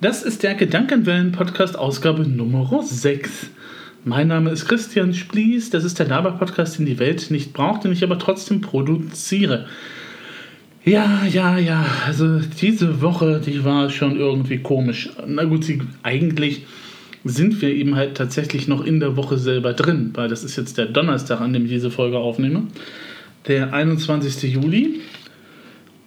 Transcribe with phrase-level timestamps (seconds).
[0.00, 3.50] Das ist der Gedankenwellen-Podcast, Ausgabe Nummer 6.
[4.04, 7.90] Mein Name ist Christian Splies, das ist der Laber-Podcast, den die Welt nicht braucht, den
[7.90, 9.66] ich aber trotzdem produziere.
[10.84, 15.10] Ja, ja, ja, also diese Woche, die war schon irgendwie komisch.
[15.26, 16.64] Na gut, sie, eigentlich
[17.24, 20.78] sind wir eben halt tatsächlich noch in der Woche selber drin, weil das ist jetzt
[20.78, 22.68] der Donnerstag, an dem ich diese Folge aufnehme.
[23.48, 24.44] Der 21.
[24.44, 25.00] Juli.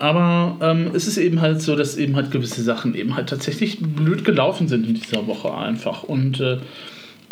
[0.01, 3.77] Aber ähm, es ist eben halt so, dass eben halt gewisse Sachen eben halt tatsächlich
[3.81, 6.01] blöd gelaufen sind in dieser Woche einfach.
[6.01, 6.57] Und äh,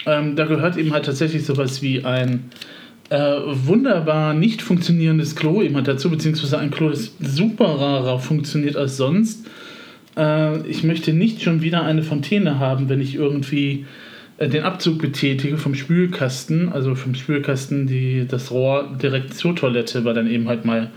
[0.05, 2.51] ähm, da gehört eben halt tatsächlich sowas wie ein
[3.09, 8.75] äh, wunderbar nicht funktionierendes Klo eben halt dazu, beziehungsweise ein Klo, das super rarer funktioniert
[8.75, 9.47] als sonst.
[10.15, 13.87] Äh, ich möchte nicht schon wieder eine Fontäne haben, wenn ich irgendwie
[14.37, 20.05] äh, den Abzug betätige vom Spülkasten, also vom Spülkasten die, das Rohr direkt zur Toilette,
[20.05, 20.91] weil dann eben halt mal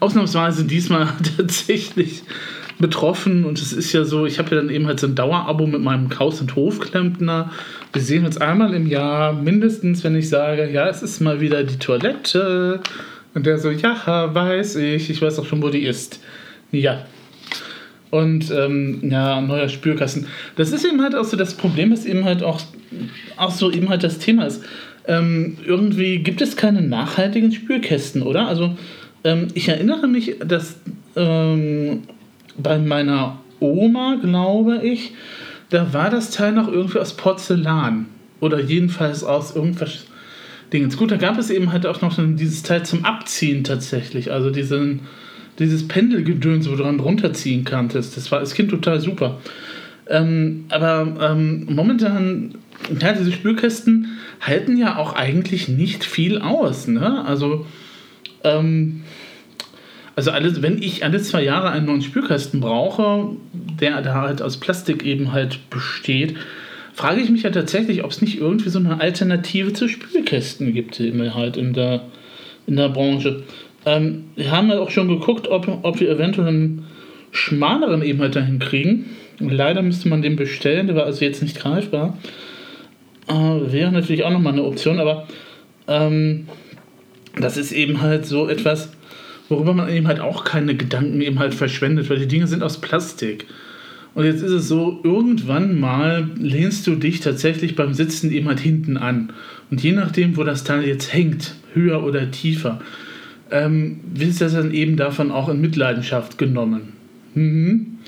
[0.00, 2.22] ausnahmsweise diesmal tatsächlich
[2.78, 5.66] betroffen und es ist ja so, ich habe ja dann eben halt so ein Dauerabo
[5.66, 7.50] mit meinem Haus- und Hofklempner.
[7.92, 11.62] Wir sehen uns einmal im Jahr, mindestens, wenn ich sage, ja, es ist mal wieder
[11.64, 12.80] die Toilette.
[13.34, 16.20] Und der so, ja, weiß ich, ich weiß auch schon, wo die ist.
[16.70, 17.06] Ja.
[18.10, 20.26] Und ähm, ja, neuer Spürkasten.
[20.56, 22.60] Das ist eben halt auch so das Problem, dass eben halt auch,
[23.38, 24.62] auch so eben halt das Thema ist.
[25.06, 28.48] Ähm, irgendwie gibt es keine nachhaltigen Spülkästen, oder?
[28.48, 28.76] Also
[29.24, 30.76] ähm, ich erinnere mich, dass
[31.16, 32.02] ähm,
[32.56, 35.12] bei meiner Oma, glaube ich,
[35.70, 38.06] da war das Teil noch irgendwie aus Porzellan.
[38.40, 40.04] Oder jedenfalls aus irgendwas
[40.72, 40.96] Dingens.
[40.96, 44.32] Gut, da gab es eben halt auch noch dieses Teil zum Abziehen tatsächlich.
[44.32, 45.00] Also diesen,
[45.58, 48.16] dieses Pendelgedöns, wo du dran runterziehen kanntest.
[48.16, 49.38] Das war als Kind total super.
[50.08, 52.54] Ähm, aber ähm, momentan,
[53.00, 56.88] ja, diese Spülkästen halten ja auch eigentlich nicht viel aus.
[56.88, 57.24] Ne?
[57.24, 57.66] Also
[58.44, 59.02] ähm,
[60.14, 63.36] also alles, wenn ich alle zwei Jahre einen neuen Spülkasten brauche,
[63.80, 66.36] der da halt aus Plastik eben halt besteht,
[66.92, 71.00] frage ich mich ja tatsächlich, ob es nicht irgendwie so eine Alternative zu Spülkästen gibt,
[71.00, 72.02] eben halt in der,
[72.66, 73.42] in der Branche.
[73.86, 76.86] Ähm, wir haben ja auch schon geguckt, ob, ob wir eventuell einen
[77.30, 79.06] schmaleren eben halt dahin kriegen.
[79.38, 82.18] Leider müsste man den bestellen, der war also jetzt nicht greifbar.
[83.28, 85.26] Äh, wäre natürlich auch nochmal eine Option, aber
[85.88, 86.46] ähm,
[87.36, 88.90] das ist eben halt so etwas,
[89.48, 92.80] worüber man eben halt auch keine Gedanken eben halt verschwendet, weil die Dinge sind aus
[92.80, 93.46] Plastik.
[94.14, 98.60] Und jetzt ist es so, irgendwann mal lehnst du dich tatsächlich beim Sitzen eben halt
[98.60, 99.32] hinten an.
[99.70, 102.80] Und je nachdem, wo das Teil jetzt hängt, höher oder tiefer,
[103.50, 106.92] ähm, wird das dann eben davon auch in Mitleidenschaft genommen.
[107.34, 107.98] Mhm.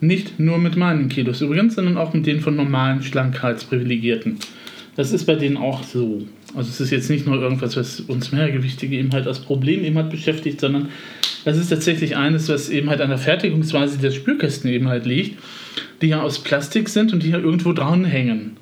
[0.00, 4.36] Nicht nur mit meinen Kilos übrigens, sondern auch mit denen von normalen Schlankheitsprivilegierten.
[4.96, 6.26] Das ist bei denen auch so.
[6.56, 9.96] Also es ist jetzt nicht nur irgendwas, was uns Mehrgewichtige eben halt als Problem eben
[9.96, 10.88] halt beschäftigt, sondern
[11.44, 15.38] das ist tatsächlich eines, was eben halt an der Fertigungsweise der Spülkästen eben halt liegt,
[16.00, 18.56] die ja aus Plastik sind und die ja irgendwo dranhängen.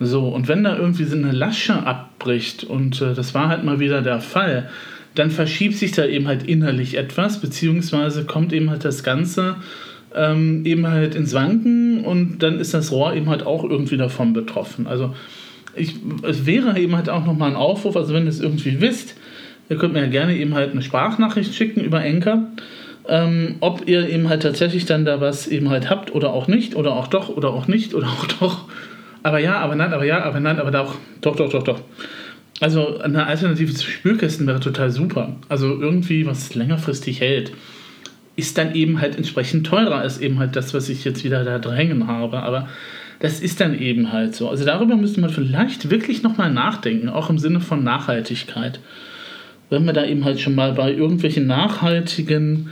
[0.00, 3.80] So, und wenn da irgendwie so eine Lasche abbricht, und äh, das war halt mal
[3.80, 4.68] wieder der Fall,
[5.14, 9.56] dann verschiebt sich da eben halt innerlich etwas, beziehungsweise kommt eben halt das Ganze
[10.14, 14.32] ähm, eben halt ins Wanken und dann ist das Rohr eben halt auch irgendwie davon
[14.32, 14.86] betroffen.
[14.86, 15.14] Also
[15.76, 19.16] ich, es wäre eben halt auch nochmal ein Aufruf, also wenn ihr es irgendwie wisst,
[19.68, 22.48] ihr könnt mir ja gerne eben halt eine Sprachnachricht schicken über Enker,
[23.08, 26.74] ähm, ob ihr eben halt tatsächlich dann da was eben halt habt oder auch nicht,
[26.74, 28.68] oder auch doch, oder auch nicht, oder auch doch.
[29.22, 31.80] Aber ja, aber nein, aber ja, aber nein, aber doch, doch, doch, doch, doch.
[32.60, 35.36] Also eine Alternative zu Spülkästen wäre total super.
[35.48, 37.52] Also irgendwie, was längerfristig hält,
[38.36, 41.58] ist dann eben halt entsprechend teurer als eben halt das, was ich jetzt wieder da
[41.58, 42.42] drängen habe.
[42.42, 42.68] Aber
[43.20, 44.48] das ist dann eben halt so.
[44.48, 48.80] Also darüber müsste man vielleicht wirklich nochmal nachdenken, auch im Sinne von Nachhaltigkeit.
[49.70, 52.70] Wenn wir da eben halt schon mal bei irgendwelchen nachhaltigen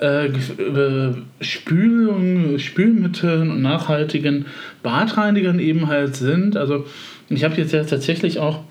[0.00, 4.46] äh, äh, Spülungen, Spülmitteln und nachhaltigen
[4.82, 6.56] Badreinigern eben halt sind.
[6.56, 6.86] Also
[7.28, 8.64] ich habe jetzt ja tatsächlich auch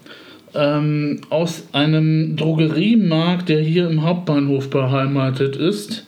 [0.54, 6.06] ähm, aus einem Drogeriemarkt, der hier im Hauptbahnhof beheimatet ist,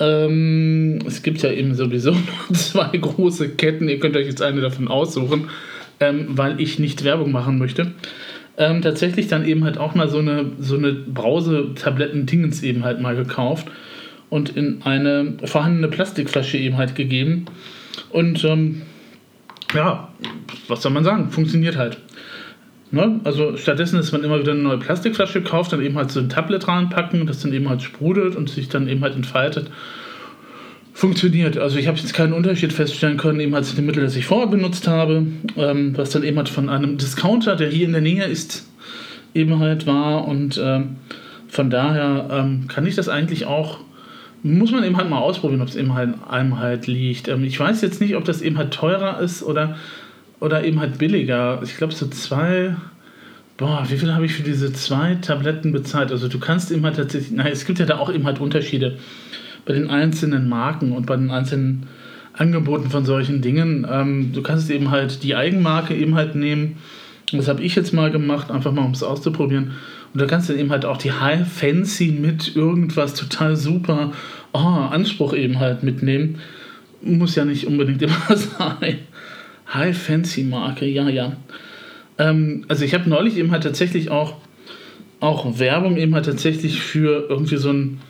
[0.00, 2.12] ähm, es gibt ja eben sowieso
[2.48, 3.88] nur zwei große Ketten.
[3.88, 5.50] Ihr könnt euch jetzt eine davon aussuchen,
[6.00, 7.92] ähm, weil ich nicht Werbung machen möchte.
[8.56, 13.14] Ähm, tatsächlich dann eben halt auch mal so eine, so eine Brause-Tabletten-Dingens eben halt mal
[13.14, 13.68] gekauft
[14.30, 17.46] und in eine vorhandene Plastikflasche eben halt gegeben.
[18.10, 18.82] Und ähm,
[19.74, 20.08] ja,
[20.66, 21.30] was soll man sagen?
[21.30, 21.98] Funktioniert halt.
[22.90, 23.20] Ne?
[23.24, 26.28] Also stattdessen, dass man immer wieder eine neue Plastikflasche kauft, dann eben halt so ein
[26.28, 29.70] Tablet reinpacken, das dann eben halt sprudelt und sich dann eben halt entfaltet.
[30.94, 31.58] Funktioniert.
[31.58, 34.48] Also ich habe jetzt keinen Unterschied feststellen können, eben als dem Mittel, das ich vorher
[34.48, 35.26] benutzt habe,
[35.56, 38.66] ähm, was dann eben halt von einem Discounter, der hier in der Nähe ist,
[39.34, 40.26] eben halt war.
[40.26, 40.96] Und ähm,
[41.46, 43.80] von daher ähm, kann ich das eigentlich auch
[44.44, 47.26] muss man eben halt mal ausprobieren, ob es eben halt einem halt liegt.
[47.26, 49.76] Ähm, ich weiß jetzt nicht, ob das eben halt teurer ist oder,
[50.40, 51.60] oder eben halt billiger.
[51.62, 52.76] Ich glaube, so zwei.
[53.56, 56.12] Boah, wie viel habe ich für diese zwei Tabletten bezahlt?
[56.12, 58.98] Also du kannst eben halt tatsächlich, nein, es gibt ja da auch eben halt Unterschiede
[59.66, 61.88] bei den einzelnen Marken und bei den einzelnen
[62.34, 63.84] Angeboten von solchen Dingen.
[63.90, 66.76] Ähm, du kannst eben halt die Eigenmarke eben halt nehmen.
[67.32, 69.72] Das habe ich jetzt mal gemacht, einfach mal um es auszuprobieren.
[70.14, 74.12] Und da kannst du eben halt auch die High Fancy mit irgendwas total super
[74.52, 76.38] oh, Anspruch eben halt mitnehmen.
[77.02, 78.98] Muss ja nicht unbedingt immer sein.
[79.72, 81.36] High Fancy Marke, ja, ja.
[82.18, 84.36] Ähm, also ich habe neulich eben halt tatsächlich auch,
[85.20, 88.00] auch Werbung eben halt tatsächlich für irgendwie so ein,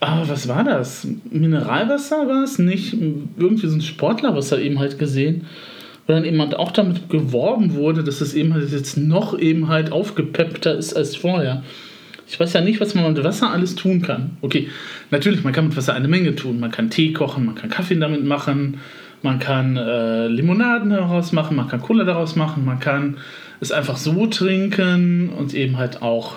[0.00, 1.06] ah, was war das?
[1.30, 2.58] Mineralwasser war es?
[2.58, 5.46] Nicht irgendwie so ein Sportlerwasser eben halt gesehen
[6.10, 9.68] wo dann eben halt auch damit geworben wurde, dass es eben halt jetzt noch eben
[9.68, 11.62] halt aufgepeppter ist als vorher.
[12.26, 14.36] Ich weiß ja nicht, was man mit Wasser alles tun kann.
[14.40, 14.68] Okay,
[15.12, 16.58] natürlich, man kann mit Wasser eine Menge tun.
[16.58, 18.80] Man kann Tee kochen, man kann Kaffee damit machen,
[19.22, 23.18] man kann äh, Limonaden daraus machen, man kann Cola daraus machen, man kann
[23.60, 26.36] es einfach so trinken und eben halt auch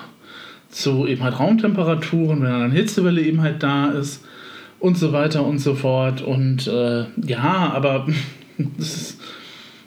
[0.69, 4.25] zu eben halt Raumtemperaturen, wenn eine Hitzewelle eben halt da ist
[4.80, 6.21] und so weiter und so fort.
[6.21, 8.07] Und äh, ja, aber
[8.77, 9.19] das ist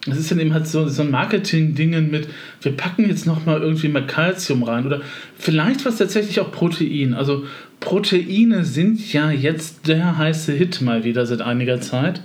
[0.07, 2.29] das ist dann eben halt so, so ein Marketing-Dingen mit,
[2.63, 5.01] wir packen jetzt nochmal irgendwie mal Kalzium rein oder
[5.37, 7.13] vielleicht was tatsächlich auch Protein.
[7.13, 7.45] Also
[7.81, 12.21] Proteine sind ja jetzt der heiße Hit mal wieder seit einiger Zeit.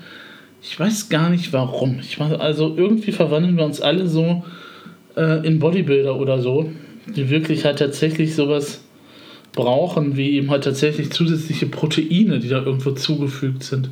[0.61, 1.99] Ich weiß gar nicht warum.
[2.01, 4.43] Ich weiß, also irgendwie verwandeln wir uns alle so
[5.15, 6.71] äh, in Bodybuilder oder so,
[7.07, 8.83] die wirklich halt tatsächlich sowas
[9.53, 13.89] brauchen, wie eben halt tatsächlich zusätzliche Proteine, die da irgendwo zugefügt sind.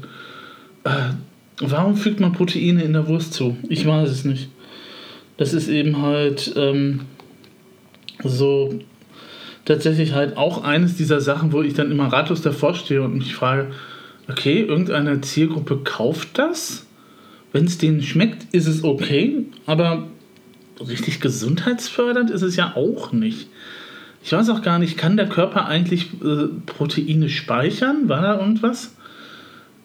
[0.83, 1.13] Äh,
[1.61, 3.57] Warum fügt man Proteine in der Wurst zu?
[3.67, 4.49] Ich weiß es nicht.
[5.37, 7.01] Das ist eben halt ähm,
[8.23, 8.79] so
[9.65, 13.35] tatsächlich halt auch eines dieser Sachen, wo ich dann immer ratlos davor stehe und mich
[13.35, 13.71] frage,
[14.29, 16.85] okay, irgendeine Zielgruppe kauft das.
[17.51, 20.07] Wenn es denen schmeckt, ist es okay, aber
[20.79, 23.47] richtig gesundheitsfördernd ist es ja auch nicht.
[24.23, 28.09] Ich weiß auch gar nicht, kann der Körper eigentlich äh, Proteine speichern?
[28.09, 28.91] War da irgendwas?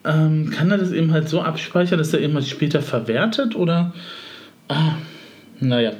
[0.05, 3.93] ähm, kann er das eben halt so abspeichern, dass er eben halt später verwertet oder
[4.69, 4.93] ah,
[5.61, 5.93] naja,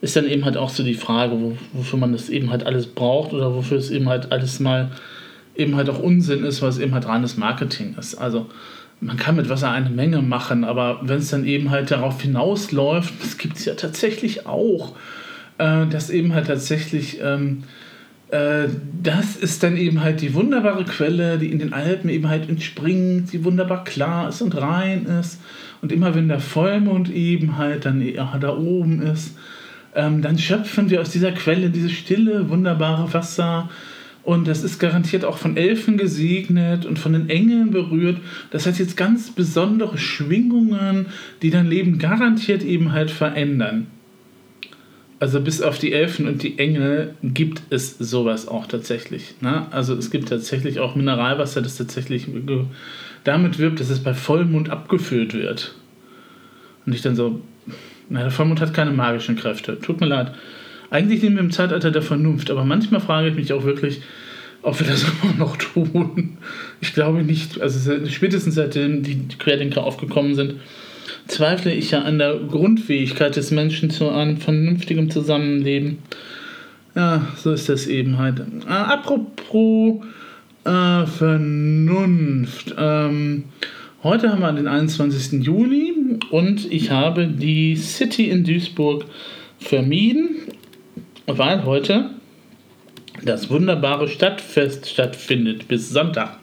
[0.00, 2.86] ist dann eben halt auch so die Frage, wo, wofür man das eben halt alles
[2.86, 4.90] braucht oder wofür es eben halt alles mal
[5.60, 8.16] eben halt auch Unsinn ist, was eben halt reines Marketing ist.
[8.16, 8.48] Also
[9.00, 13.14] man kann mit Wasser eine Menge machen, aber wenn es dann eben halt darauf hinausläuft,
[13.22, 14.94] das gibt es ja tatsächlich auch,
[15.58, 17.62] äh, dass eben halt tatsächlich ähm,
[18.30, 18.68] äh,
[19.02, 23.32] das ist dann eben halt die wunderbare Quelle, die in den Alpen eben halt entspringt,
[23.32, 25.40] die wunderbar klar ist und rein ist.
[25.82, 28.04] Und immer wenn der Vollmond eben halt dann
[28.40, 29.36] da oben ist,
[29.94, 33.68] ähm, dann schöpfen wir aus dieser Quelle dieses stille, wunderbare Wasser.
[34.30, 38.18] Und das ist garantiert auch von Elfen gesegnet und von den Engeln berührt.
[38.52, 41.06] Das hat jetzt ganz besondere Schwingungen,
[41.42, 43.88] die dein Leben garantiert eben halt verändern
[45.20, 49.34] also bis auf die Elfen und die Engel gibt es sowas auch tatsächlich.
[49.42, 49.66] Ne?
[49.70, 52.26] Also es gibt tatsächlich auch Mineralwasser, das tatsächlich
[53.24, 55.74] damit wirbt, dass es bei Vollmond abgefüllt wird.
[56.86, 57.42] Und ich dann so,
[58.08, 59.78] na, der Vollmond hat keine magischen Kräfte.
[59.78, 60.32] Tut mir leid.
[60.90, 64.00] Eigentlich leben wir im Zeitalter der Vernunft, aber manchmal frage ich mich auch wirklich,
[64.62, 66.36] ob wir das immer noch tun.
[66.80, 67.60] Ich glaube nicht.
[67.60, 70.54] Also spätestens seitdem die Querdenker aufgekommen sind,
[71.28, 75.98] zweifle ich ja an der Grundfähigkeit des Menschen zu einem vernünftigen Zusammenleben.
[76.94, 78.40] Ja, so ist das eben halt.
[78.40, 80.04] Äh, apropos
[80.64, 82.74] äh, Vernunft.
[82.76, 83.44] Ähm,
[84.02, 85.44] heute haben wir den 21.
[85.44, 85.94] Juli
[86.30, 89.04] und ich habe die City in Duisburg
[89.60, 90.30] vermieden,
[91.26, 92.10] weil heute
[93.24, 96.38] das wunderbare Stadtfest stattfindet bis Sonntag.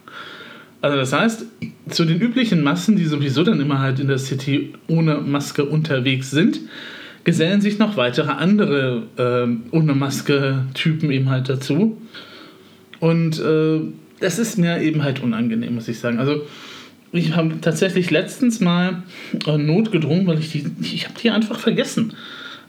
[0.81, 1.45] Also das heißt,
[1.89, 6.29] zu den üblichen Massen, die sowieso dann immer halt in der City ohne Maske unterwegs
[6.29, 6.59] sind,
[7.23, 11.99] gesellen sich noch weitere andere äh, ohne Maske-Typen eben halt dazu.
[12.99, 13.81] Und äh,
[14.19, 16.19] das ist mir eben halt unangenehm, muss ich sagen.
[16.19, 16.45] Also
[17.11, 19.03] ich habe tatsächlich letztens mal
[19.45, 22.13] äh, notgedrungen, weil ich die, ich habe die einfach vergessen.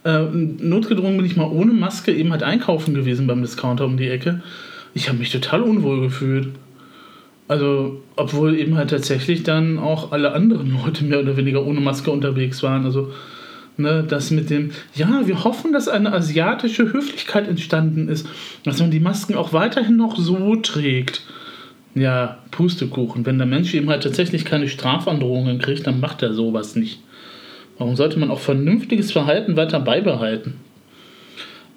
[0.05, 4.09] Äh, notgedrungen bin ich mal ohne Maske eben halt einkaufen gewesen beim Discounter um die
[4.09, 4.43] Ecke.
[4.95, 6.49] Ich habe mich total unwohl gefühlt.
[7.49, 12.11] Also, obwohl eben halt tatsächlich dann auch alle anderen Leute mehr oder weniger ohne Maske
[12.11, 12.85] unterwegs waren.
[12.85, 13.12] Also,
[13.78, 18.28] ne, das mit dem, ja, wir hoffen, dass eine asiatische Höflichkeit entstanden ist,
[18.64, 21.23] dass man die Masken auch weiterhin noch so trägt.
[21.95, 23.26] Ja, Pustekuchen.
[23.26, 27.00] Wenn der Mensch eben halt tatsächlich keine Strafandrohungen kriegt, dann macht er sowas nicht.
[27.78, 30.54] Warum sollte man auch vernünftiges Verhalten weiter beibehalten?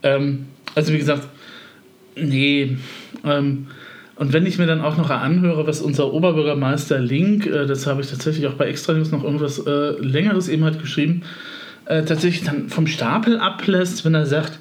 [0.03, 1.27] Ähm, also, wie gesagt,
[2.15, 2.77] nee,
[3.24, 3.67] ähm,
[4.22, 8.01] Und wenn ich mir dann auch noch anhöre, was unser Oberbürgermeister Link, äh, das habe
[8.01, 11.24] ich tatsächlich auch bei Extra News noch irgendwas äh, Längeres eben halt geschrieben,
[11.86, 14.60] äh, tatsächlich dann vom Stapel ablässt, wenn er sagt,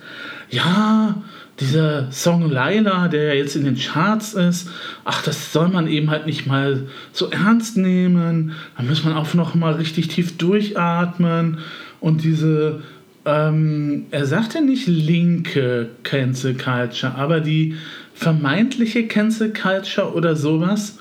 [0.48, 1.22] ja,
[1.60, 4.68] dieser Song Laila, der ja jetzt in den Charts ist,
[5.04, 8.52] ach, das soll man eben halt nicht mal so ernst nehmen.
[8.76, 11.58] Da muss man auch noch mal richtig tief durchatmen
[12.00, 12.82] und diese,
[13.26, 17.76] ähm, er sagt ja nicht linke Cancel Culture, aber die
[18.14, 20.98] vermeintliche Cancel Culture oder sowas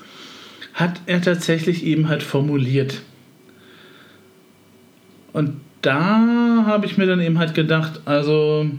[0.74, 3.02] hat er tatsächlich eben halt formuliert.
[5.32, 8.70] Und da habe ich mir dann eben halt gedacht, also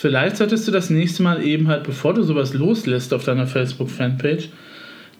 [0.00, 4.48] Vielleicht solltest du das nächste Mal eben halt, bevor du sowas loslässt auf deiner Facebook-Fanpage,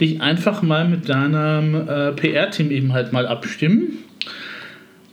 [0.01, 3.99] dich einfach mal mit deinem äh, PR-Team eben halt mal abstimmen.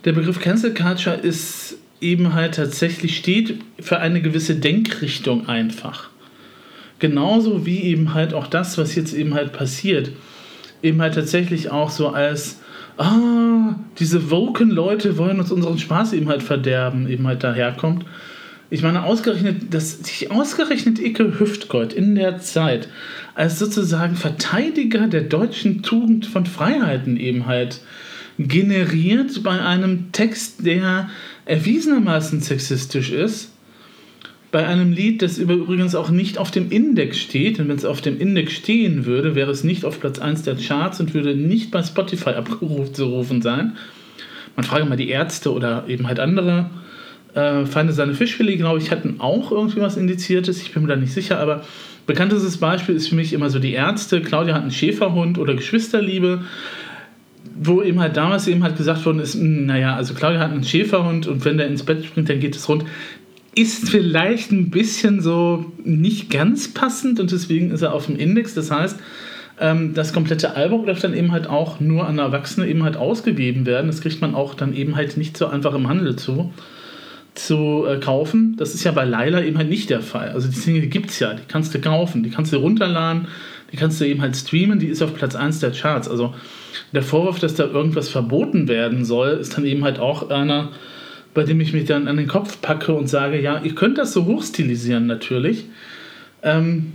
[0.06, 6.12] Der Begriff Cancel Culture ist eben halt tatsächlich steht für eine gewisse Denkrichtung einfach.
[7.00, 10.12] Genauso wie eben halt auch das, was jetzt eben halt passiert,
[10.82, 12.62] eben halt tatsächlich auch so als,
[12.98, 18.06] ah, diese woken Leute wollen uns unseren Spaß eben halt verderben, eben halt daherkommt
[18.70, 22.90] ich meine, ausgerechnet, dass sich ausgerechnet Icke Hüftgold in der Zeit
[23.36, 27.82] als sozusagen Verteidiger der deutschen Tugend von Freiheiten eben halt
[28.38, 31.10] generiert bei einem Text, der
[31.46, 33.52] erwiesenermaßen sexistisch ist,
[34.52, 38.02] bei einem Lied, das übrigens auch nicht auf dem Index steht, denn wenn es auf
[38.02, 41.72] dem Index stehen würde, wäre es nicht auf Platz 1 der Charts und würde nicht
[41.72, 43.78] bei Spotify abgerufen sein.
[44.56, 46.70] Man frage mal die Ärzte oder eben halt andere
[47.38, 50.62] äh, Feinde seine Fischfilet, glaube ich, hatten auch irgendwie was Indiziertes.
[50.62, 51.64] Ich bin mir da nicht sicher, aber
[52.06, 54.22] bekanntestes Beispiel ist für mich immer so die Ärzte.
[54.22, 56.42] Claudia hat einen Schäferhund oder Geschwisterliebe
[57.60, 60.64] wo eben halt damals eben halt gesagt worden ist, hm, naja, also Claudia hat einen
[60.64, 62.86] Schäferhund und wenn der ins Bett springt, dann geht es rund.
[63.56, 68.54] Ist vielleicht ein bisschen so nicht ganz passend und deswegen ist er auf dem Index.
[68.54, 69.00] Das heißt,
[69.60, 73.66] ähm, das komplette Album darf dann eben halt auch nur an Erwachsene eben halt ausgegeben
[73.66, 73.88] werden.
[73.88, 76.54] Das kriegt man auch dann eben halt nicht so einfach im Handel zu
[77.38, 78.56] zu äh, kaufen.
[78.58, 80.30] Das ist ja bei Laila eben halt nicht der Fall.
[80.30, 83.28] Also die Single gibt es ja, die kannst du kaufen, die kannst du runterladen,
[83.72, 86.08] die kannst du eben halt streamen, die ist auf Platz 1 der Charts.
[86.08, 86.34] Also
[86.94, 90.72] der Vorwurf, dass da irgendwas verboten werden soll, ist dann eben halt auch einer,
[91.34, 94.14] bei dem ich mich dann an den Kopf packe und sage, ja, ihr könnt das
[94.14, 95.66] so hochstilisieren natürlich.
[96.44, 96.94] Ähm,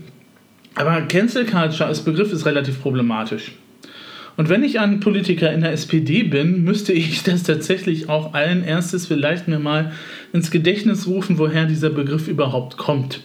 [0.74, 3.52] aber Cancel Culture als Begriff ist relativ problematisch.
[4.36, 8.64] Und wenn ich ein Politiker in der SPD bin, müsste ich das tatsächlich auch allen
[8.64, 9.92] Ernstes vielleicht mir mal
[10.32, 13.20] ins Gedächtnis rufen, woher dieser Begriff überhaupt kommt.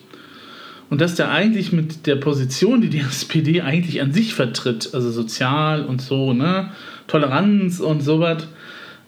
[0.89, 5.11] Und dass der eigentlich mit der Position, die die SPD eigentlich an sich vertritt, also
[5.11, 6.71] sozial und so, ne,
[7.07, 8.47] Toleranz und sowas,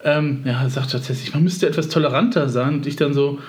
[0.04, 2.76] ähm, ja, sagt tatsächlich, man müsste etwas toleranter sein.
[2.76, 3.40] Und ich dann so,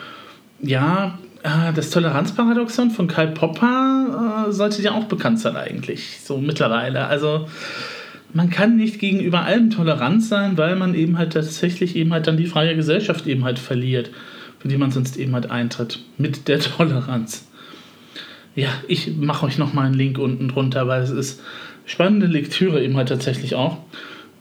[0.61, 6.39] ja, äh, das Toleranzparadoxon von Karl Popper äh, sollte ja auch bekannt sein eigentlich, so
[6.39, 7.07] mittlerweile.
[7.07, 7.47] Also
[8.33, 12.37] man kann nicht gegenüber allem tolerant sein, weil man eben halt tatsächlich eben halt dann
[12.37, 14.11] die freie Gesellschaft eben halt verliert,
[14.61, 17.49] für die man sonst eben halt eintritt, mit der Toleranz.
[18.55, 21.41] Ja, ich mache euch nochmal einen Link unten drunter, weil es ist
[21.87, 23.79] spannende Lektüre eben halt tatsächlich auch.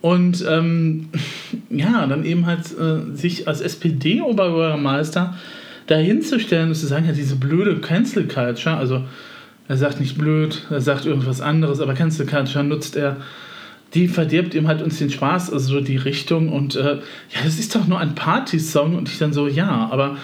[0.01, 1.09] Und ähm,
[1.69, 5.35] ja, dann eben halt äh, sich als SPD-Oberbürgermeister
[5.87, 9.03] dahinzustellen und zu sagen, ja, diese blöde Cancel Culture, also
[9.67, 13.17] er sagt nicht blöd, er sagt irgendwas anderes, aber Cancel Culture nutzt er
[13.93, 16.49] die verdirbt ihm halt uns den Spaß, also so die Richtung.
[16.49, 18.95] Und äh, ja, das ist doch nur ein Party-Song.
[18.95, 20.17] Und ich dann so, ja, aber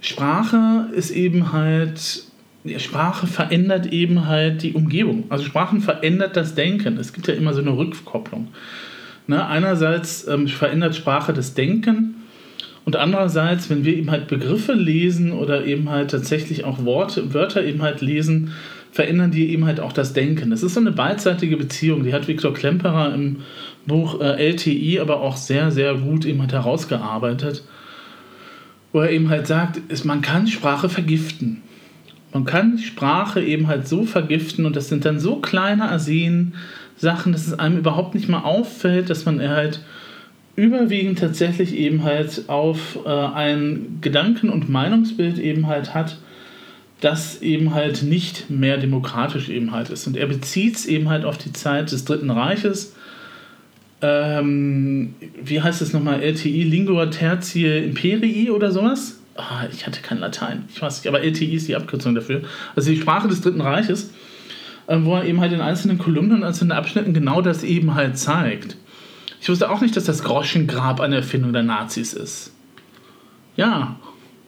[0.00, 2.24] Sprache ist eben halt,
[2.78, 5.24] Sprache verändert eben halt die Umgebung.
[5.30, 6.98] Also Sprachen verändert das Denken.
[6.98, 8.48] Es gibt ja immer so eine Rückkopplung.
[9.26, 9.44] Ne?
[9.46, 12.16] Einerseits ähm, verändert Sprache das Denken.
[12.84, 17.64] Und andererseits, wenn wir eben halt Begriffe lesen oder eben halt tatsächlich auch Worte, Wörter
[17.64, 18.52] eben halt lesen,
[18.96, 20.48] verändern die eben halt auch das Denken.
[20.48, 23.42] Das ist so eine beidseitige Beziehung, die hat Viktor Klemperer im
[23.86, 27.62] Buch äh, LTI aber auch sehr, sehr gut eben halt herausgearbeitet,
[28.92, 31.62] wo er eben halt sagt, ist, man kann Sprache vergiften.
[32.32, 36.54] Man kann Sprache eben halt so vergiften und das sind dann so kleine Arsen
[36.96, 39.80] Sachen, dass es einem überhaupt nicht mal auffällt, dass man halt
[40.56, 46.16] überwiegend tatsächlich eben halt auf äh, ein Gedanken- und Meinungsbild eben halt hat,
[47.00, 50.06] das eben halt nicht mehr demokratisch eben halt ist.
[50.06, 52.94] Und er bezieht es eben halt auf die Zeit des Dritten Reiches.
[54.02, 56.22] Ähm, wie heißt es nochmal?
[56.22, 59.18] LTI, Lingua Tertiae Imperii oder sowas?
[59.36, 62.42] Ah, ich hatte kein Latein, ich weiß nicht, aber LTI ist die Abkürzung dafür.
[62.74, 64.12] Also die Sprache des Dritten Reiches,
[64.86, 68.16] äh, wo er eben halt in einzelnen Kolumnen und einzelnen Abschnitten genau das eben halt
[68.16, 68.76] zeigt.
[69.40, 72.54] Ich wusste auch nicht, dass das Groschengrab eine Erfindung der Nazis ist.
[73.56, 73.96] Ja,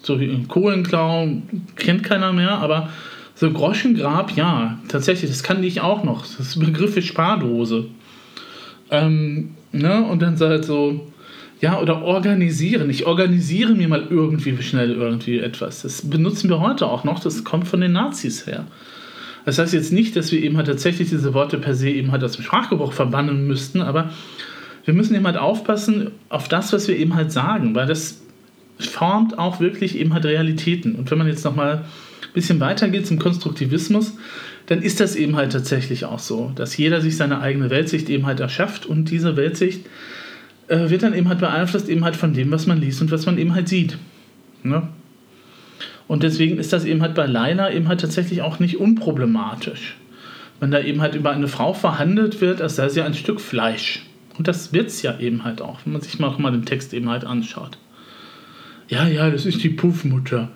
[0.00, 1.28] so wie Kohlenklau
[1.76, 2.88] kennt keiner mehr, aber
[3.38, 6.26] So Groschengrab, ja, tatsächlich, das kann ich auch noch.
[6.38, 7.86] Das Begriff ist Spardose.
[8.90, 10.02] Ähm, ne?
[10.04, 11.06] Und dann halt so,
[11.60, 12.90] ja, oder organisieren.
[12.90, 15.82] Ich organisiere mir mal irgendwie schnell irgendwie etwas.
[15.82, 17.20] Das benutzen wir heute auch noch.
[17.20, 18.64] Das kommt von den Nazis her.
[19.44, 22.24] Das heißt jetzt nicht, dass wir eben halt tatsächlich diese Worte per se eben halt
[22.24, 24.10] aus dem Sprachgebrauch verbannen müssten, aber
[24.84, 28.20] wir müssen eben halt aufpassen auf das, was wir eben halt sagen, weil das
[28.78, 30.94] formt auch wirklich eben halt Realitäten.
[30.94, 31.84] Und wenn man jetzt nochmal
[32.22, 34.14] ein bisschen weitergeht zum Konstruktivismus,
[34.66, 38.26] dann ist das eben halt tatsächlich auch so, dass jeder sich seine eigene Weltsicht eben
[38.26, 39.86] halt erschafft und diese Weltsicht
[40.68, 43.24] äh, wird dann eben halt beeinflusst eben halt von dem, was man liest und was
[43.24, 43.96] man eben halt sieht.
[44.62, 44.88] Ne?
[46.06, 49.96] Und deswegen ist das eben halt bei Leila eben halt tatsächlich auch nicht unproblematisch.
[50.60, 54.02] Wenn da eben halt über eine Frau verhandelt wird, als sei sie ein Stück Fleisch.
[54.36, 56.92] Und das wird es ja eben halt auch, wenn man sich mal, mal den Text
[56.94, 57.78] eben halt anschaut.
[58.88, 60.50] Ja, ja, das ist die Puffmutter.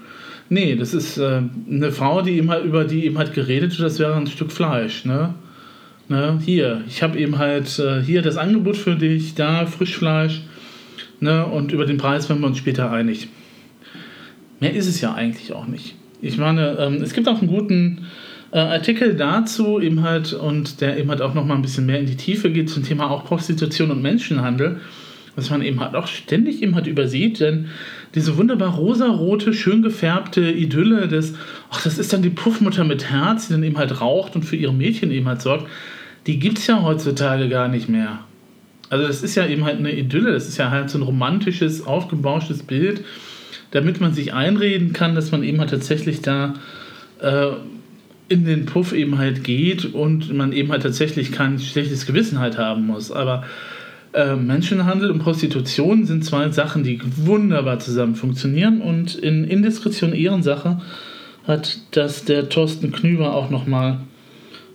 [0.49, 3.87] Nee, das ist äh, eine Frau, die eben halt, über die eben halt geredet wird,
[3.87, 5.35] das wäre ein Stück Fleisch, ne?
[6.09, 6.39] ne?
[6.45, 10.43] Hier, ich habe eben halt äh, hier das Angebot für dich, da Frischfleisch,
[11.21, 11.47] ne?
[11.47, 13.29] Und über den Preis werden wir uns später einig.
[14.61, 15.95] Mehr ist es ja eigentlich auch nicht.
[16.21, 18.07] Ich meine, ähm, es gibt auch einen guten
[18.53, 22.07] äh, Artikel dazu, eben halt, und der eben halt auch nochmal ein bisschen mehr in
[22.07, 24.81] die Tiefe geht zum Thema auch Prostitution und Menschenhandel,
[25.35, 27.69] was man eben halt auch ständig eben halt übersieht, denn
[28.15, 31.35] diese wunderbar rosarote, schön gefärbte Idylle des,
[31.71, 34.57] ach, das ist dann die Puffmutter mit Herz, die dann eben halt raucht und für
[34.57, 35.67] ihre Mädchen eben halt sorgt,
[36.27, 38.21] die gibt es ja heutzutage gar nicht mehr.
[38.91, 41.87] Also das ist ja eben halt eine Idylle, das ist ja halt so ein romantisches,
[41.87, 43.03] aufgebauschtes Bild,
[43.71, 46.55] damit man sich einreden kann, dass man eben halt tatsächlich da
[47.21, 47.53] äh,
[48.29, 52.59] in den Puff eben halt geht und man eben halt tatsächlich kein schlechtes Gewissen halt
[52.59, 53.11] haben muss.
[53.11, 53.45] Aber
[54.13, 60.81] äh, Menschenhandel und Prostitution sind zwei Sachen, die wunderbar zusammen funktionieren und in Indiskretion Ehrensache
[61.47, 64.01] hat das der Thorsten Knüber auch nochmal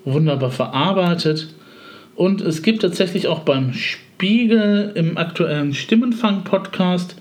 [0.06, 1.53] wunderbar verarbeitet.
[2.15, 7.15] Und es gibt tatsächlich auch beim Spiegel im aktuellen Stimmenfang-Podcast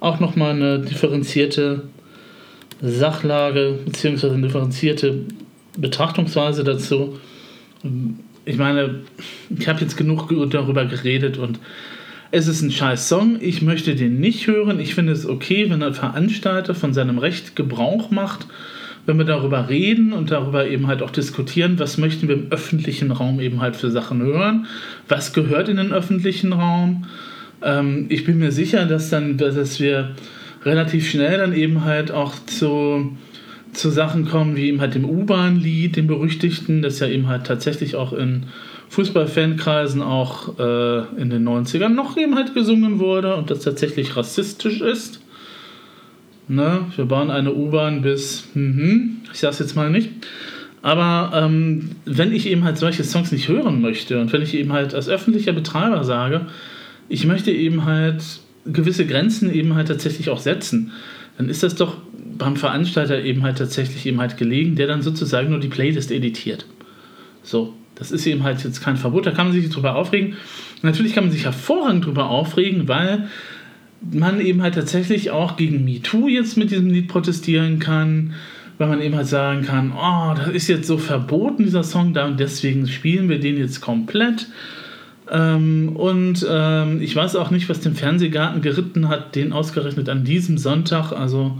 [0.00, 1.84] auch nochmal eine differenzierte
[2.82, 4.30] Sachlage bzw.
[4.30, 5.20] eine differenzierte
[5.78, 7.18] Betrachtungsweise dazu.
[8.46, 9.00] Ich meine,
[9.50, 11.58] ich habe jetzt genug darüber geredet und
[12.30, 13.36] es ist ein scheiß Song.
[13.40, 14.80] Ich möchte den nicht hören.
[14.80, 18.46] Ich finde es okay, wenn ein Veranstalter von seinem Recht Gebrauch macht,
[19.04, 23.10] wenn wir darüber reden und darüber eben halt auch diskutieren, was möchten wir im öffentlichen
[23.10, 24.66] Raum eben halt für Sachen hören,
[25.06, 27.04] was gehört in den öffentlichen Raum
[27.62, 30.14] ähm, ich bin mir sicher, dass dann, dass wir
[30.64, 33.16] relativ schnell dann eben halt auch zu,
[33.76, 37.94] zu Sachen kommen, wie eben halt dem U-Bahn-Lied, dem berüchtigten, das ja eben halt tatsächlich
[37.96, 38.44] auch in
[38.88, 44.80] Fußballfankreisen auch äh, in den 90ern noch eben halt gesungen wurde und das tatsächlich rassistisch
[44.80, 45.20] ist.
[46.48, 46.86] Ne?
[46.94, 50.10] Wir bauen eine U-Bahn bis, mhm, ich sag's jetzt mal nicht.
[50.82, 54.72] Aber ähm, wenn ich eben halt solche Songs nicht hören möchte und wenn ich eben
[54.72, 56.46] halt als öffentlicher Betreiber sage,
[57.08, 58.22] ich möchte eben halt
[58.64, 60.92] gewisse Grenzen eben halt tatsächlich auch setzen,
[61.38, 61.96] dann ist das doch
[62.38, 66.66] beim Veranstalter eben halt tatsächlich eben halt gelegen, der dann sozusagen nur die Playlist editiert.
[67.42, 70.34] So, das ist eben halt jetzt kein Verbot, da kann man sich drüber aufregen.
[70.82, 73.28] Natürlich kann man sich hervorragend drüber aufregen, weil
[74.00, 78.34] man eben halt tatsächlich auch gegen MeToo jetzt mit diesem Lied protestieren kann,
[78.78, 82.26] weil man eben halt sagen kann, oh, das ist jetzt so verboten, dieser Song, da
[82.26, 84.48] und deswegen spielen wir den jetzt komplett.
[85.30, 90.24] Ähm, und ähm, ich weiß auch nicht, was den Fernsehgarten geritten hat, den ausgerechnet an
[90.24, 91.58] diesem Sonntag, also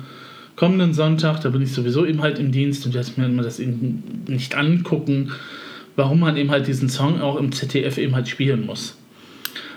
[0.57, 4.25] kommenden Sonntag, da bin ich sowieso eben halt im Dienst und werde mir das eben
[4.27, 5.33] nicht angucken,
[5.95, 8.97] warum man eben halt diesen Song auch im ZDF eben halt spielen muss.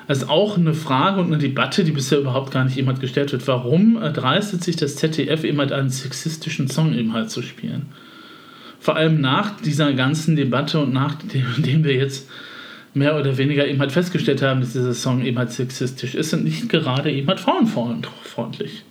[0.07, 2.99] Das ist auch eine Frage und eine Debatte, die bisher überhaupt gar nicht eben halt
[2.99, 3.47] gestellt wird.
[3.47, 7.87] Warum dreistet sich das ZDF eben halt einen sexistischen Song eben halt zu spielen?
[8.79, 12.27] Vor allem nach dieser ganzen Debatte und nachdem wir jetzt
[12.93, 16.43] mehr oder weniger eben halt festgestellt haben, dass dieser Song eben halt sexistisch ist und
[16.43, 18.83] nicht gerade eben halt frauenfreundlich.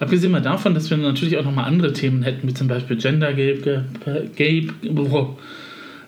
[0.00, 3.34] Abgesehen mal davon, dass wir natürlich auch nochmal andere Themen hätten, wie zum Beispiel Gender
[3.34, 3.84] Gape,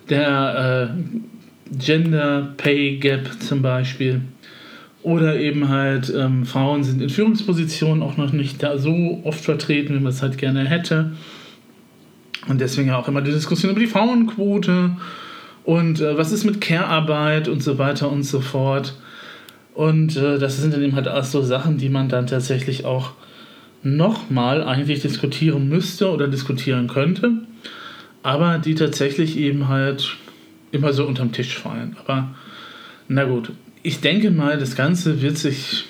[0.09, 4.22] der äh, Gender Pay Gap zum Beispiel.
[5.02, 9.94] Oder eben halt ähm, Frauen sind in Führungspositionen auch noch nicht da so oft vertreten,
[9.94, 11.12] wie man es halt gerne hätte.
[12.48, 14.96] Und deswegen auch immer die Diskussion über die Frauenquote
[15.64, 18.94] und äh, was ist mit Care-Arbeit und so weiter und so fort.
[19.74, 23.12] Und äh, das sind dann eben halt auch so Sachen, die man dann tatsächlich auch
[23.83, 27.33] nochmal eigentlich diskutieren müsste oder diskutieren könnte,
[28.23, 30.16] aber die tatsächlich eben halt
[30.71, 31.97] immer so unterm Tisch fallen.
[32.05, 32.35] Aber
[33.09, 35.87] na gut, ich denke mal, das Ganze wird sich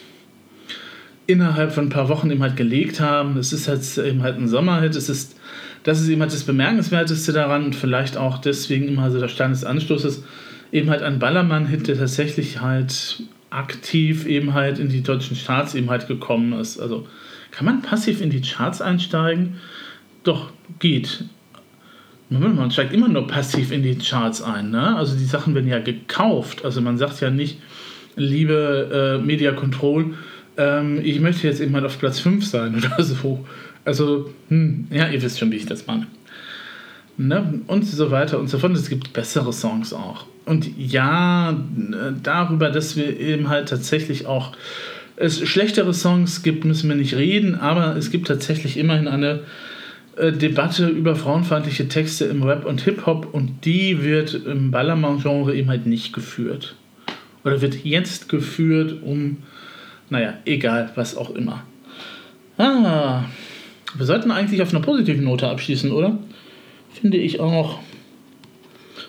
[1.26, 3.36] innerhalb von ein paar Wochen eben halt gelegt haben.
[3.36, 5.36] Es ist jetzt eben halt ein Sommerhit, es ist
[5.82, 9.50] das ist eben halt das Bemerkenswerteste daran und vielleicht auch deswegen immer so der Stein
[9.50, 10.22] des Anstoßes,
[10.70, 15.90] eben halt ein Ballermann-Hit, der tatsächlich halt aktiv eben halt in die deutschen Charts eben
[15.90, 16.78] halt gekommen ist.
[16.80, 17.06] Also
[17.52, 19.58] kann man passiv in die Charts einsteigen?
[20.24, 21.24] Doch, geht.
[22.30, 24.70] Man steigt immer nur passiv in die Charts ein.
[24.70, 24.96] Ne?
[24.96, 26.64] Also die Sachen werden ja gekauft.
[26.64, 27.58] Also man sagt ja nicht,
[28.16, 30.14] liebe äh, Media Control,
[30.56, 33.46] ähm, ich möchte jetzt eben halt auf Platz 5 sein oder so.
[33.84, 36.06] Also, hm, ja, ihr wisst schon, wie ich das meine.
[37.18, 37.60] Ne?
[37.66, 38.72] Und so weiter und so fort.
[38.72, 40.26] Es gibt bessere Songs auch.
[40.46, 41.56] Und ja,
[42.22, 44.52] darüber, dass wir eben halt tatsächlich auch
[45.16, 49.40] es schlechtere Songs gibt, müssen wir nicht reden, aber es gibt tatsächlich immerhin eine
[50.16, 55.68] äh, Debatte über frauenfeindliche Texte im Rap und Hip-Hop und die wird im Ballermann-Genre eben
[55.68, 56.76] halt nicht geführt.
[57.44, 59.38] Oder wird jetzt geführt, um,
[60.10, 61.64] naja, egal, was auch immer.
[62.58, 63.24] Ah,
[63.96, 66.18] wir sollten eigentlich auf einer positiven Note abschließen, oder?
[66.92, 67.80] Finde ich auch.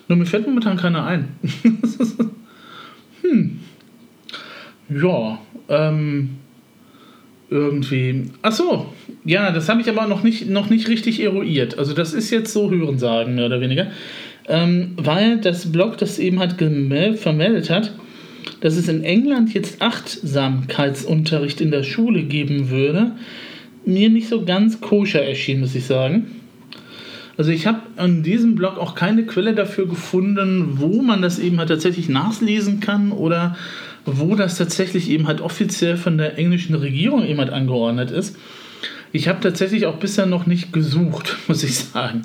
[0.07, 1.35] Nur mir fällt momentan keiner ein.
[3.21, 3.59] hm.
[5.01, 6.29] Ja, ähm,
[7.49, 8.25] irgendwie.
[8.41, 8.87] Ach so,
[9.25, 11.77] ja, das habe ich aber noch nicht, noch nicht richtig eruiert.
[11.77, 13.87] Also, das ist jetzt so Hörensagen, mehr oder weniger.
[14.47, 17.93] Ähm, weil das Blog das eben hat vermeldet hat,
[18.59, 23.13] dass es in England jetzt Achtsamkeitsunterricht in der Schule geben würde,
[23.85, 26.42] mir nicht so ganz koscher erschien, muss ich sagen.
[27.35, 31.57] Also ich habe an diesem Blog auch keine Quelle dafür gefunden, wo man das eben
[31.57, 33.57] halt tatsächlich nachlesen kann oder
[34.05, 38.37] wo das tatsächlich eben halt offiziell von der englischen Regierung eben halt angeordnet ist.
[39.11, 42.23] Ich habe tatsächlich auch bisher noch nicht gesucht, muss ich sagen.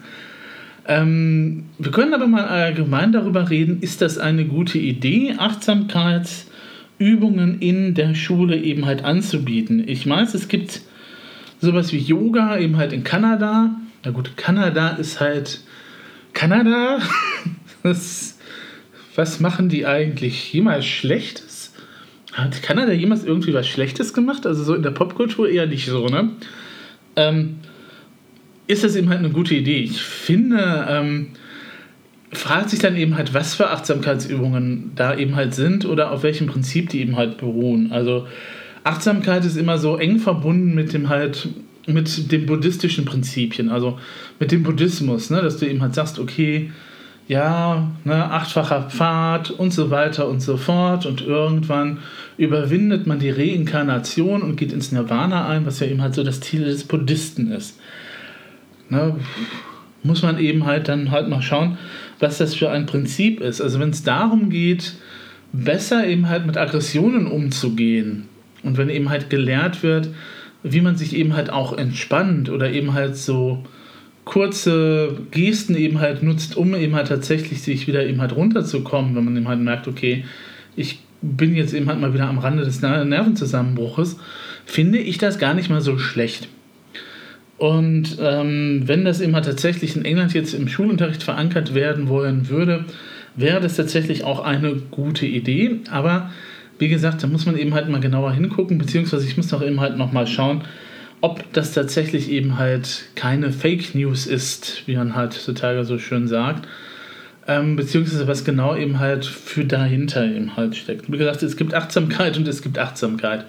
[0.87, 7.94] Ähm, wir können aber mal allgemein darüber reden, ist das eine gute Idee, Achtsamkeitsübungen in
[7.94, 9.85] der Schule eben halt anzubieten.
[9.87, 10.81] Ich weiß, es gibt
[11.61, 13.77] sowas wie Yoga eben halt in Kanada.
[14.09, 15.61] Na gut, Kanada ist halt
[16.33, 16.99] Kanada.
[17.83, 18.38] das,
[19.14, 21.75] was machen die eigentlich jemals Schlechtes?
[22.33, 24.47] Hat Kanada jemals irgendwie was Schlechtes gemacht?
[24.47, 26.31] Also so in der Popkultur eher nicht so, ne?
[27.16, 27.57] Ähm,
[28.66, 29.81] ist das eben halt eine gute Idee.
[29.81, 31.27] Ich finde, ähm,
[32.33, 36.47] fragt sich dann eben halt, was für Achtsamkeitsübungen da eben halt sind oder auf welchem
[36.47, 37.92] Prinzip die eben halt beruhen.
[37.92, 38.27] Also
[38.85, 41.49] Achtsamkeit ist immer so eng verbunden mit dem halt
[41.88, 43.98] mit den buddhistischen Prinzipien, also
[44.38, 46.70] mit dem Buddhismus, ne, dass du eben halt sagst, okay,
[47.27, 51.98] ja, ne, achtfacher Pfad und so weiter und so fort und irgendwann
[52.37, 56.40] überwindet man die Reinkarnation und geht ins Nirvana ein, was ja eben halt so das
[56.40, 57.79] Ziel des Buddhisten ist
[58.90, 59.16] ne,
[60.03, 61.79] muss man eben halt dann halt mal schauen,
[62.18, 63.61] was das für ein Prinzip ist.
[63.61, 64.94] Also wenn es darum geht,
[65.53, 68.29] besser eben halt mit Aggressionen umzugehen
[68.62, 70.09] und wenn eben halt gelehrt wird,
[70.62, 73.64] wie man sich eben halt auch entspannt oder eben halt so
[74.25, 79.25] kurze Gesten eben halt nutzt, um eben halt tatsächlich sich wieder eben halt runterzukommen, wenn
[79.25, 80.25] man eben halt merkt, okay,
[80.77, 84.18] ich bin jetzt eben halt mal wieder am Rande des Nervenzusammenbruches,
[84.66, 86.49] finde ich das gar nicht mal so schlecht.
[87.57, 92.85] Und ähm, wenn das immer tatsächlich in England jetzt im Schulunterricht verankert werden wollen würde,
[93.35, 95.81] wäre das tatsächlich auch eine gute Idee.
[95.90, 96.31] Aber
[96.78, 99.80] wie gesagt, da muss man eben halt mal genauer hingucken, beziehungsweise ich muss doch eben
[99.80, 100.62] halt nochmal schauen,
[101.20, 106.28] ob das tatsächlich eben halt keine Fake News ist, wie man halt heutzutage so schön
[106.28, 106.68] sagt.
[107.46, 111.10] Ähm, beziehungsweise was genau eben halt für dahinter eben halt steckt.
[111.10, 113.46] Wie gesagt, es gibt Achtsamkeit und es gibt Achtsamkeit.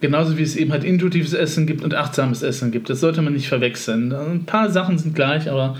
[0.00, 2.90] Genauso wie es eben halt intuitives Essen gibt und achtsames Essen gibt.
[2.90, 4.12] Das sollte man nicht verwechseln.
[4.12, 5.78] Ein paar Sachen sind gleich, aber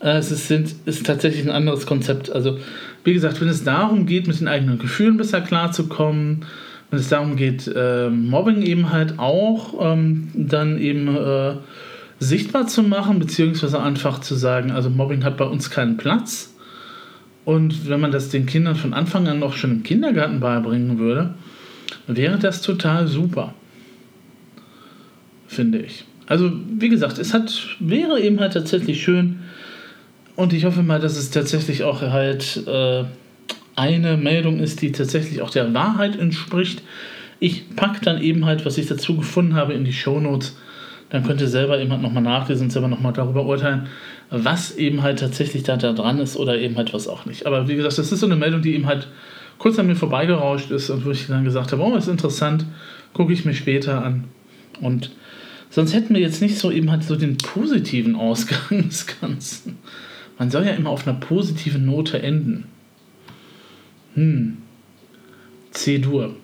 [0.00, 2.30] äh, es ist, sind, ist tatsächlich ein anderes Konzept.
[2.30, 2.58] Also,
[3.04, 6.44] wie gesagt, wenn es darum geht, mit den eigenen Gefühlen besser klarzukommen,
[6.90, 11.54] wenn es darum geht, äh, Mobbing eben halt auch ähm, dann eben äh,
[12.18, 16.54] sichtbar zu machen, beziehungsweise einfach zu sagen, also Mobbing hat bei uns keinen Platz.
[17.44, 21.34] Und wenn man das den Kindern von Anfang an noch schon im Kindergarten beibringen würde,
[22.06, 23.54] wäre das total super.
[25.46, 26.04] Finde ich.
[26.26, 29.40] Also, wie gesagt, es hat, wäre eben halt tatsächlich schön.
[30.36, 33.04] Und ich hoffe mal, dass es tatsächlich auch halt äh,
[33.76, 36.82] eine Meldung ist, die tatsächlich auch der Wahrheit entspricht.
[37.40, 40.56] Ich packe dann eben halt, was ich dazu gefunden habe, in die Shownotes.
[41.10, 43.86] Dann könnt ihr selber eben halt nochmal nachlesen und selber nochmal darüber urteilen,
[44.30, 47.46] was eben halt tatsächlich da, da dran ist oder eben halt was auch nicht.
[47.46, 49.06] Aber wie gesagt, das ist so eine Meldung, die eben halt
[49.58, 52.64] kurz an mir vorbeigerauscht ist und wo ich dann gesagt habe, oh, ist interessant,
[53.12, 54.24] gucke ich mir später an.
[54.80, 55.12] Und
[55.70, 59.78] sonst hätten wir jetzt nicht so eben halt so den positiven Ausgang des Ganzen.
[60.38, 62.64] Man soll ja immer auf einer positiven Note enden.
[64.14, 64.58] Hm.
[65.70, 66.36] C-Dur.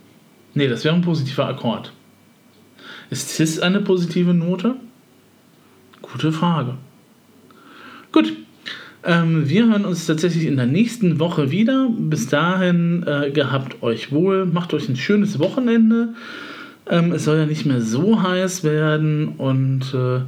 [0.54, 1.92] Nee, das wäre ein positiver Akkord.
[3.10, 4.76] Ist Cis eine positive Note?
[6.02, 6.76] Gute Frage.
[8.12, 8.32] Gut.
[9.02, 11.88] Ähm, wir hören uns tatsächlich in der nächsten Woche wieder.
[11.90, 16.14] Bis dahin äh, gehabt euch wohl, macht euch ein schönes Wochenende.
[16.88, 20.20] Ähm, es soll ja nicht mehr so heiß werden und äh,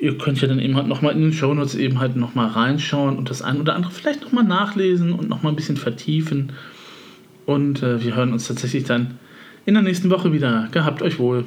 [0.00, 3.30] ihr könnt ja dann eben halt nochmal in den Shownotes eben halt nochmal reinschauen und
[3.30, 6.52] das ein oder andere vielleicht nochmal nachlesen und nochmal ein bisschen vertiefen.
[7.46, 9.18] Und äh, wir hören uns tatsächlich dann
[9.64, 10.68] in der nächsten Woche wieder.
[10.70, 11.44] Gehabt euch wohl.